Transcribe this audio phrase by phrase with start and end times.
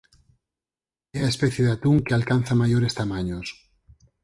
[1.19, 3.47] É a especie de atún que alcanza maiores tamaños.